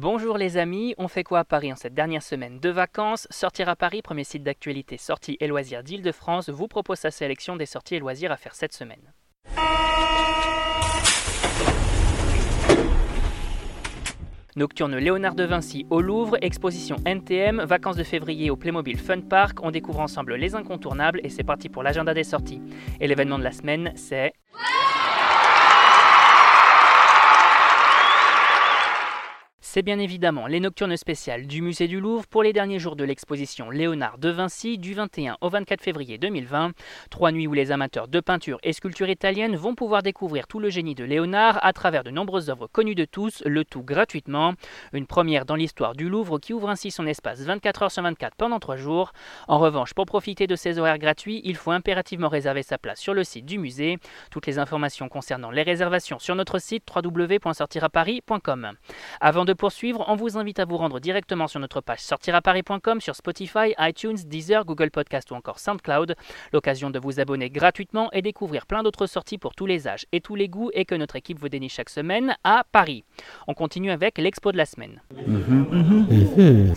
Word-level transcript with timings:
Bonjour 0.00 0.38
les 0.38 0.58
amis, 0.58 0.94
on 0.96 1.08
fait 1.08 1.24
quoi 1.24 1.40
à 1.40 1.44
Paris 1.44 1.72
en 1.72 1.74
cette 1.74 1.92
dernière 1.92 2.22
semaine 2.22 2.60
de 2.60 2.68
vacances? 2.68 3.26
Sortir 3.30 3.68
à 3.68 3.74
Paris, 3.74 4.00
premier 4.00 4.22
site 4.22 4.44
d'actualité 4.44 4.96
sorties 4.96 5.36
et 5.40 5.48
loisirs 5.48 5.82
d'Île-de-France, 5.82 6.50
vous 6.50 6.68
propose 6.68 6.98
sa 6.98 7.10
sélection 7.10 7.56
des 7.56 7.66
sorties 7.66 7.96
et 7.96 7.98
loisirs 7.98 8.30
à 8.30 8.36
faire 8.36 8.54
cette 8.54 8.72
semaine. 8.72 9.12
Nocturne 14.54 14.96
Léonard 14.98 15.34
de 15.34 15.42
Vinci 15.42 15.84
au 15.90 16.00
Louvre, 16.00 16.36
exposition 16.42 16.94
NTM, 17.04 17.64
vacances 17.64 17.96
de 17.96 18.04
février 18.04 18.50
au 18.50 18.56
Playmobil 18.56 18.98
Fun 18.98 19.22
Park. 19.22 19.58
On 19.64 19.72
découvre 19.72 19.98
ensemble 19.98 20.36
les 20.36 20.54
incontournables 20.54 21.20
et 21.24 21.28
c'est 21.28 21.42
parti 21.42 21.68
pour 21.68 21.82
l'agenda 21.82 22.14
des 22.14 22.22
sorties. 22.22 22.62
Et 23.00 23.08
l'événement 23.08 23.40
de 23.40 23.44
la 23.44 23.50
semaine, 23.50 23.92
c'est... 23.96 24.32
C'est 29.78 29.82
bien 29.82 30.00
évidemment 30.00 30.48
les 30.48 30.58
nocturnes 30.58 30.96
spéciales 30.96 31.46
du 31.46 31.62
musée 31.62 31.86
du 31.86 32.00
Louvre 32.00 32.26
pour 32.26 32.42
les 32.42 32.52
derniers 32.52 32.80
jours 32.80 32.96
de 32.96 33.04
l'exposition 33.04 33.70
Léonard 33.70 34.18
de 34.18 34.28
Vinci 34.28 34.76
du 34.76 34.92
21 34.92 35.36
au 35.40 35.50
24 35.50 35.80
février 35.80 36.18
2020. 36.18 36.72
Trois 37.10 37.30
nuits 37.30 37.46
où 37.46 37.52
les 37.52 37.70
amateurs 37.70 38.08
de 38.08 38.18
peinture 38.18 38.58
et 38.64 38.72
sculpture 38.72 39.08
italienne 39.08 39.54
vont 39.54 39.76
pouvoir 39.76 40.02
découvrir 40.02 40.48
tout 40.48 40.58
le 40.58 40.68
génie 40.68 40.96
de 40.96 41.04
Léonard 41.04 41.64
à 41.64 41.72
travers 41.72 42.02
de 42.02 42.10
nombreuses 42.10 42.50
œuvres 42.50 42.66
connues 42.66 42.96
de 42.96 43.04
tous, 43.04 43.40
le 43.46 43.64
tout 43.64 43.84
gratuitement. 43.84 44.54
Une 44.92 45.06
première 45.06 45.44
dans 45.44 45.54
l'histoire 45.54 45.94
du 45.94 46.08
Louvre 46.08 46.40
qui 46.40 46.52
ouvre 46.52 46.70
ainsi 46.70 46.90
son 46.90 47.06
espace 47.06 47.42
24 47.42 47.82
heures 47.84 47.92
sur 47.92 48.02
24 48.02 48.34
pendant 48.34 48.58
trois 48.58 48.78
jours. 48.78 49.12
En 49.46 49.60
revanche, 49.60 49.94
pour 49.94 50.06
profiter 50.06 50.48
de 50.48 50.56
ces 50.56 50.80
horaires 50.80 50.98
gratuits, 50.98 51.40
il 51.44 51.54
faut 51.54 51.70
impérativement 51.70 52.28
réserver 52.28 52.64
sa 52.64 52.78
place 52.78 52.98
sur 52.98 53.14
le 53.14 53.22
site 53.22 53.46
du 53.46 53.60
musée. 53.60 53.98
Toutes 54.32 54.48
les 54.48 54.58
informations 54.58 55.08
concernant 55.08 55.52
les 55.52 55.62
réservations 55.62 56.18
sur 56.18 56.34
notre 56.34 56.58
site 56.58 56.82
www.sortiraparis.com. 56.92 58.72
Avant 59.20 59.44
de 59.44 59.52
poursuivre, 59.52 59.67
on 60.06 60.16
vous 60.16 60.36
invite 60.38 60.58
à 60.58 60.64
vous 60.64 60.76
rendre 60.76 61.00
directement 61.00 61.46
sur 61.46 61.60
notre 61.60 61.80
page 61.80 62.00
sortiraparis.com 62.00 63.00
sur 63.00 63.14
Spotify, 63.14 63.74
iTunes, 63.78 64.16
Deezer, 64.26 64.64
Google 64.64 64.90
Podcast 64.90 65.30
ou 65.30 65.34
encore 65.34 65.58
SoundCloud. 65.58 66.14
L'occasion 66.52 66.90
de 66.90 66.98
vous 66.98 67.20
abonner 67.20 67.50
gratuitement 67.50 68.10
et 68.12 68.22
découvrir 68.22 68.66
plein 68.66 68.82
d'autres 68.82 69.06
sorties 69.06 69.38
pour 69.38 69.54
tous 69.54 69.66
les 69.66 69.86
âges 69.88 70.06
et 70.12 70.20
tous 70.20 70.34
les 70.34 70.48
goûts 70.48 70.70
et 70.74 70.84
que 70.84 70.94
notre 70.94 71.16
équipe 71.16 71.38
vous 71.38 71.48
dénie 71.48 71.68
chaque 71.68 71.90
semaine 71.90 72.36
à 72.44 72.64
Paris. 72.70 73.04
On 73.46 73.54
continue 73.54 73.90
avec 73.90 74.18
l'expo 74.18 74.52
de 74.52 74.56
la 74.56 74.66
semaine. 74.66 75.02
Mhm. 75.26 75.66
Mhm. 75.70 76.74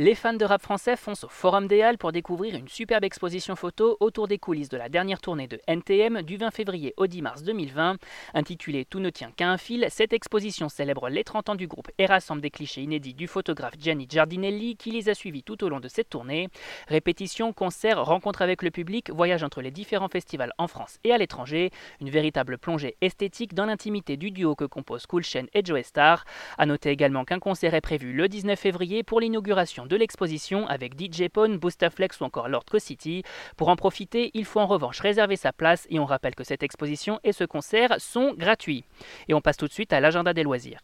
Les 0.00 0.14
fans 0.14 0.32
de 0.32 0.46
rap 0.46 0.62
français 0.62 0.96
foncent 0.96 1.24
au 1.24 1.28
Forum 1.28 1.66
des 1.66 1.82
Halles 1.82 1.98
pour 1.98 2.10
découvrir 2.10 2.54
une 2.56 2.68
superbe 2.68 3.04
exposition 3.04 3.54
photo 3.54 3.98
autour 4.00 4.28
des 4.28 4.38
coulisses 4.38 4.70
de 4.70 4.78
la 4.78 4.88
dernière 4.88 5.20
tournée 5.20 5.46
de 5.46 5.60
NTM 5.66 6.22
du 6.22 6.38
20 6.38 6.52
février 6.52 6.94
au 6.96 7.06
10 7.06 7.20
mars 7.20 7.42
2020. 7.42 7.98
Intitulée 8.32 8.86
Tout 8.86 8.98
ne 8.98 9.10
tient 9.10 9.30
qu'à 9.30 9.50
un 9.50 9.58
fil, 9.58 9.86
cette 9.90 10.14
exposition 10.14 10.70
célèbre 10.70 11.10
les 11.10 11.22
30 11.22 11.50
ans 11.50 11.54
du 11.54 11.66
groupe 11.66 11.90
et 11.98 12.06
rassemble 12.06 12.40
des 12.40 12.48
clichés 12.48 12.80
inédits 12.80 13.12
du 13.12 13.26
photographe 13.26 13.74
Gianni 13.78 14.06
Giardinelli 14.08 14.76
qui 14.76 14.90
les 14.90 15.10
a 15.10 15.14
suivis 15.14 15.42
tout 15.42 15.62
au 15.64 15.68
long 15.68 15.80
de 15.80 15.88
cette 15.88 16.08
tournée. 16.08 16.48
Répétitions, 16.88 17.52
concerts, 17.52 18.02
rencontres 18.02 18.40
avec 18.40 18.62
le 18.62 18.70
public, 18.70 19.10
voyages 19.10 19.42
entre 19.42 19.60
les 19.60 19.70
différents 19.70 20.08
festivals 20.08 20.54
en 20.56 20.66
France 20.66 20.96
et 21.04 21.12
à 21.12 21.18
l'étranger, 21.18 21.72
une 22.00 22.08
véritable 22.08 22.56
plongée 22.56 22.96
esthétique 23.02 23.52
dans 23.52 23.66
l'intimité 23.66 24.16
du 24.16 24.30
duo 24.30 24.54
que 24.54 24.64
composent 24.64 25.04
Cool 25.04 25.24
Chain 25.24 25.44
et 25.52 25.62
Joe 25.62 25.82
Star. 25.82 26.24
A 26.56 26.64
noter 26.64 26.88
également 26.88 27.26
qu'un 27.26 27.38
concert 27.38 27.74
est 27.74 27.82
prévu 27.82 28.14
le 28.14 28.28
19 28.28 28.58
février 28.58 29.02
pour 29.02 29.20
l'inauguration 29.20 29.89
de 29.90 29.96
l'exposition 29.96 30.66
avec 30.68 30.98
DJ 30.98 31.28
Pone, 31.28 31.58
Boostaflex 31.58 32.20
ou 32.20 32.24
encore 32.24 32.48
Lord 32.48 32.64
Co-City. 32.64 33.24
Pour 33.56 33.68
en 33.68 33.76
profiter, 33.76 34.30
il 34.34 34.46
faut 34.46 34.60
en 34.60 34.66
revanche 34.66 35.00
réserver 35.00 35.36
sa 35.36 35.52
place 35.52 35.86
et 35.90 35.98
on 35.98 36.06
rappelle 36.06 36.34
que 36.34 36.44
cette 36.44 36.62
exposition 36.62 37.20
et 37.24 37.32
ce 37.32 37.44
concert 37.44 38.00
sont 38.00 38.32
gratuits. 38.34 38.84
Et 39.28 39.34
on 39.34 39.40
passe 39.40 39.58
tout 39.58 39.66
de 39.66 39.72
suite 39.72 39.92
à 39.92 40.00
l'agenda 40.00 40.32
des 40.32 40.44
loisirs. 40.44 40.78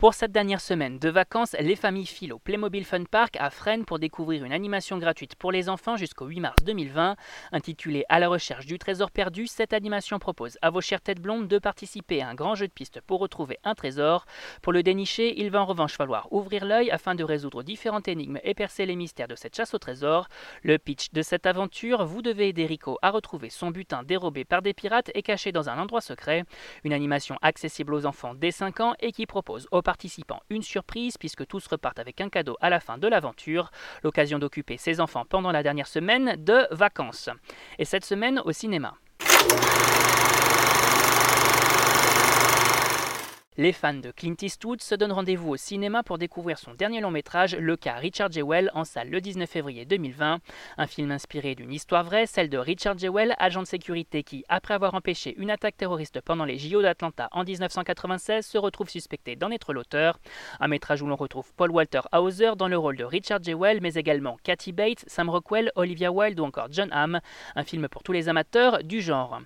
Pour 0.00 0.14
cette 0.14 0.32
dernière 0.32 0.62
semaine 0.62 0.98
de 0.98 1.10
vacances, 1.10 1.54
les 1.60 1.76
familles 1.76 2.06
filent 2.06 2.32
au 2.32 2.38
Playmobil 2.38 2.86
Fun 2.86 3.04
Park 3.04 3.36
à 3.38 3.50
Fresnes 3.50 3.84
pour 3.84 3.98
découvrir 3.98 4.46
une 4.46 4.52
animation 4.54 4.96
gratuite 4.96 5.34
pour 5.34 5.52
les 5.52 5.68
enfants 5.68 5.98
jusqu'au 5.98 6.24
8 6.24 6.40
mars 6.40 6.56
2020. 6.64 7.16
Intitulée 7.52 8.06
À 8.08 8.18
la 8.18 8.30
recherche 8.30 8.64
du 8.64 8.78
trésor 8.78 9.10
perdu, 9.10 9.46
cette 9.46 9.74
animation 9.74 10.18
propose 10.18 10.56
à 10.62 10.70
vos 10.70 10.80
chères 10.80 11.02
têtes 11.02 11.20
blondes 11.20 11.48
de 11.48 11.58
participer 11.58 12.22
à 12.22 12.28
un 12.30 12.34
grand 12.34 12.54
jeu 12.54 12.66
de 12.66 12.72
pistes 12.72 13.02
pour 13.02 13.20
retrouver 13.20 13.58
un 13.62 13.74
trésor. 13.74 14.24
Pour 14.62 14.72
le 14.72 14.82
dénicher, 14.82 15.38
il 15.38 15.50
va 15.50 15.60
en 15.60 15.66
revanche 15.66 15.98
falloir 15.98 16.32
ouvrir 16.32 16.64
l'œil 16.64 16.90
afin 16.90 17.14
de 17.14 17.22
résoudre 17.22 17.62
différentes 17.62 18.08
énigmes 18.08 18.38
et 18.42 18.54
percer 18.54 18.86
les 18.86 18.96
mystères 18.96 19.28
de 19.28 19.34
cette 19.34 19.54
chasse 19.54 19.74
au 19.74 19.78
trésor. 19.78 20.28
Le 20.62 20.78
pitch 20.78 21.12
de 21.12 21.20
cette 21.20 21.44
aventure, 21.44 22.06
vous 22.06 22.22
devez 22.22 22.48
aider 22.48 22.64
Rico 22.64 22.96
à 23.02 23.10
retrouver 23.10 23.50
son 23.50 23.70
butin 23.70 24.02
dérobé 24.02 24.46
par 24.46 24.62
des 24.62 24.72
pirates 24.72 25.10
et 25.12 25.20
caché 25.20 25.52
dans 25.52 25.68
un 25.68 25.78
endroit 25.78 26.00
secret. 26.00 26.44
Une 26.84 26.94
animation 26.94 27.36
accessible 27.42 27.92
aux 27.92 28.06
enfants 28.06 28.34
dès 28.34 28.50
5 28.50 28.80
ans 28.80 28.94
et 29.00 29.12
qui 29.12 29.26
propose 29.26 29.68
aux 29.72 29.82
participants 29.90 30.40
une 30.50 30.62
surprise 30.62 31.18
puisque 31.18 31.44
tous 31.48 31.66
repartent 31.66 31.98
avec 31.98 32.20
un 32.20 32.28
cadeau 32.28 32.56
à 32.60 32.70
la 32.70 32.78
fin 32.78 32.96
de 32.96 33.08
l'aventure, 33.08 33.72
l'occasion 34.04 34.38
d'occuper 34.38 34.76
ses 34.76 35.00
enfants 35.00 35.24
pendant 35.28 35.50
la 35.50 35.64
dernière 35.64 35.88
semaine 35.88 36.36
de 36.38 36.58
vacances. 36.70 37.28
Et 37.80 37.84
cette 37.84 38.04
semaine 38.04 38.40
au 38.44 38.52
cinéma. 38.52 38.94
Les 43.60 43.74
fans 43.74 43.92
de 43.92 44.10
Clint 44.10 44.36
Eastwood 44.40 44.80
se 44.80 44.94
donnent 44.94 45.12
rendez-vous 45.12 45.50
au 45.50 45.56
cinéma 45.58 46.02
pour 46.02 46.16
découvrir 46.16 46.58
son 46.58 46.72
dernier 46.72 47.02
long 47.02 47.10
métrage, 47.10 47.54
Le 47.54 47.76
cas 47.76 47.96
Richard 47.96 48.32
Jewell, 48.32 48.70
en 48.72 48.84
salle 48.84 49.10
le 49.10 49.20
19 49.20 49.50
février 49.50 49.84
2020. 49.84 50.38
Un 50.78 50.86
film 50.86 51.10
inspiré 51.10 51.54
d'une 51.54 51.70
histoire 51.70 52.02
vraie, 52.02 52.24
celle 52.24 52.48
de 52.48 52.56
Richard 52.56 52.96
Jewell, 52.96 53.34
agent 53.38 53.60
de 53.60 53.66
sécurité 53.66 54.22
qui, 54.22 54.46
après 54.48 54.72
avoir 54.72 54.94
empêché 54.94 55.34
une 55.36 55.50
attaque 55.50 55.76
terroriste 55.76 56.22
pendant 56.22 56.46
les 56.46 56.56
JO 56.56 56.80
d'Atlanta 56.80 57.28
en 57.32 57.44
1996, 57.44 58.46
se 58.46 58.56
retrouve 58.56 58.88
suspecté 58.88 59.36
d'en 59.36 59.50
être 59.50 59.74
l'auteur. 59.74 60.18
Un 60.58 60.68
métrage 60.68 61.02
où 61.02 61.06
l'on 61.06 61.16
retrouve 61.16 61.52
Paul 61.54 61.70
Walter 61.70 62.00
Hauser 62.14 62.52
dans 62.56 62.68
le 62.68 62.78
rôle 62.78 62.96
de 62.96 63.04
Richard 63.04 63.42
Jewell, 63.42 63.80
mais 63.82 63.92
également 63.92 64.38
Kathy 64.42 64.72
Bates, 64.72 65.04
Sam 65.06 65.28
Rockwell, 65.28 65.70
Olivia 65.74 66.10
Wilde 66.10 66.40
ou 66.40 66.44
encore 66.44 66.68
John 66.70 66.88
Hamm. 66.92 67.20
Un 67.56 67.64
film 67.64 67.88
pour 67.88 68.04
tous 68.04 68.12
les 68.12 68.30
amateurs 68.30 68.82
du 68.82 69.02
genre. 69.02 69.42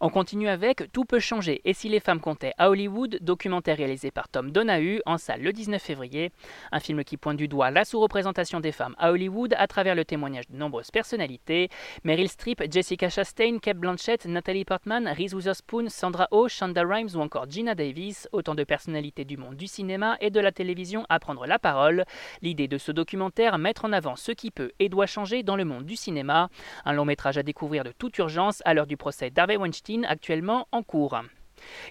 On 0.00 0.08
continue 0.08 0.48
avec 0.48 0.90
Tout 0.92 1.04
peut 1.04 1.18
changer 1.18 1.60
et 1.64 1.74
si 1.74 1.88
les 1.88 2.00
femmes 2.00 2.20
comptaient 2.20 2.52
à 2.58 2.70
Hollywood, 2.70 3.18
documentaire 3.20 3.76
réalisé 3.76 4.10
par 4.10 4.28
Tom 4.28 4.50
Donahue 4.50 5.00
en 5.06 5.18
salle 5.18 5.42
le 5.42 5.52
19 5.52 5.82
février. 5.82 6.32
Un 6.72 6.80
film 6.80 7.04
qui 7.04 7.16
pointe 7.16 7.36
du 7.36 7.48
doigt 7.48 7.70
la 7.70 7.84
sous-représentation 7.84 8.60
des 8.60 8.72
femmes 8.72 8.94
à 8.98 9.12
Hollywood 9.12 9.54
à 9.58 9.66
travers 9.66 9.94
le 9.94 10.04
témoignage 10.04 10.48
de 10.48 10.56
nombreuses 10.56 10.90
personnalités 10.90 11.68
Meryl 12.04 12.28
Streep, 12.28 12.62
Jessica 12.70 13.08
Chastain, 13.08 13.58
Kate 13.58 13.78
Blanchett, 13.78 14.26
Natalie 14.26 14.64
Portman, 14.64 15.08
Reese 15.08 15.34
Witherspoon, 15.34 15.88
Sandra 15.88 16.28
Oh, 16.30 16.48
Shonda 16.48 16.82
Rhimes 16.82 17.10
ou 17.14 17.20
encore 17.20 17.48
Gina 17.50 17.74
Davis, 17.74 18.28
autant 18.32 18.54
de 18.54 18.64
personnalités 18.64 19.24
du 19.24 19.36
monde 19.36 19.56
du 19.56 19.66
cinéma 19.66 20.16
et 20.20 20.30
de 20.30 20.40
la 20.40 20.52
télévision 20.52 21.04
à 21.08 21.18
prendre 21.18 21.46
la 21.46 21.58
parole. 21.58 22.04
L'idée 22.42 22.68
de 22.68 22.78
ce 22.78 22.92
documentaire, 22.92 23.58
mettre 23.58 23.84
en 23.84 23.92
avant 23.92 24.16
ce 24.16 24.32
qui 24.32 24.50
peut 24.50 24.72
et 24.78 24.88
doit 24.88 25.06
changer 25.06 25.42
dans 25.42 25.56
le 25.56 25.64
monde 25.64 25.84
du 25.84 25.96
cinéma. 25.96 26.48
Un 26.84 26.92
long 26.92 27.04
métrage 27.04 27.38
à 27.38 27.42
découvrir 27.42 27.84
de 27.84 27.92
toute 27.92 28.16
urgence 28.18 28.62
à 28.64 28.74
l'heure 28.74 28.86
du 28.86 28.96
procès 28.96 29.30
d'Harvey 29.30 29.55
Weinstein 29.56 30.04
actuellement 30.04 30.68
en 30.72 30.82
cours. 30.82 31.22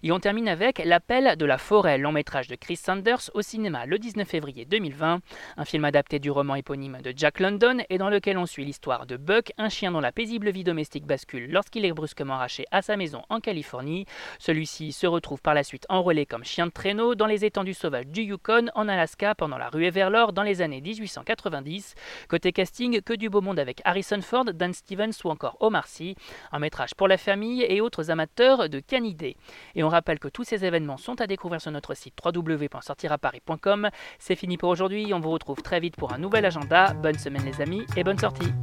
Et 0.03 0.11
on 0.11 0.19
termine 0.19 0.47
avec 0.47 0.81
L'appel 0.83 1.35
de 1.37 1.45
la 1.45 1.57
forêt, 1.57 1.97
long 1.97 2.11
métrage 2.11 2.47
de 2.47 2.55
Chris 2.55 2.75
Sanders 2.77 3.29
au 3.33 3.41
cinéma 3.41 3.85
le 3.85 3.99
19 3.99 4.27
février 4.27 4.65
2020, 4.65 5.19
un 5.57 5.65
film 5.65 5.85
adapté 5.85 6.19
du 6.19 6.31
roman 6.31 6.55
éponyme 6.55 7.01
de 7.01 7.13
Jack 7.15 7.39
London 7.39 7.77
et 7.89 7.97
dans 7.97 8.09
lequel 8.09 8.37
on 8.37 8.45
suit 8.45 8.65
l'histoire 8.65 9.05
de 9.05 9.17
Buck, 9.17 9.51
un 9.57 9.69
chien 9.69 9.91
dont 9.91 9.99
la 9.99 10.11
paisible 10.11 10.51
vie 10.51 10.63
domestique 10.63 11.05
bascule 11.05 11.51
lorsqu'il 11.51 11.85
est 11.85 11.93
brusquement 11.93 12.35
arraché 12.35 12.65
à 12.71 12.81
sa 12.81 12.97
maison 12.97 13.23
en 13.29 13.39
Californie. 13.39 14.05
Celui-ci 14.39 14.91
se 14.91 15.07
retrouve 15.07 15.41
par 15.41 15.53
la 15.53 15.63
suite 15.63 15.85
enrôlé 15.89 16.25
comme 16.25 16.43
chien 16.43 16.67
de 16.67 16.71
traîneau 16.71 17.15
dans 17.15 17.25
les 17.25 17.45
étendues 17.45 17.73
sauvages 17.73 18.07
du 18.07 18.21
Yukon 18.21 18.67
en 18.75 18.87
Alaska 18.87 19.35
pendant 19.35 19.57
la 19.57 19.69
ruée 19.69 19.89
vers 19.89 20.09
l'or 20.09 20.33
dans 20.33 20.43
les 20.43 20.61
années 20.61 20.81
1890. 20.81 21.95
Côté 22.29 22.51
casting, 22.51 23.01
que 23.01 23.13
du 23.13 23.29
beau 23.29 23.41
monde 23.41 23.59
avec 23.59 23.81
Harrison 23.85 24.21
Ford, 24.21 24.45
Dan 24.45 24.73
Stevens 24.73 25.13
ou 25.23 25.29
encore 25.29 25.57
Omar 25.59 25.87
Sy, 25.87 26.15
un 26.51 26.59
métrage 26.59 26.95
pour 26.95 27.07
la 27.07 27.17
famille 27.17 27.63
et 27.63 27.81
autres 27.81 28.11
amateurs 28.11 28.69
de 28.69 28.79
canidés. 28.79 29.37
Et 29.75 29.83
on 29.83 29.89
rappelle 29.89 30.19
que 30.19 30.27
tous 30.27 30.43
ces 30.43 30.65
événements 30.65 30.97
sont 30.97 31.19
à 31.21 31.27
découvrir 31.27 31.61
sur 31.61 31.71
notre 31.71 31.93
site 31.93 32.15
www.sortiraparis.com. 32.23 33.89
C'est 34.19 34.35
fini 34.35 34.57
pour 34.57 34.69
aujourd'hui, 34.69 35.13
on 35.13 35.19
vous 35.19 35.31
retrouve 35.31 35.61
très 35.61 35.79
vite 35.79 35.95
pour 35.95 36.13
un 36.13 36.17
nouvel 36.17 36.45
agenda. 36.45 36.93
Bonne 36.93 37.17
semaine 37.17 37.45
les 37.45 37.61
amis 37.61 37.85
et 37.95 38.03
bonne 38.03 38.19
sortie 38.19 38.53